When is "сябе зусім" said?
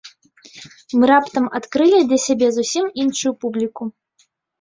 2.25-2.85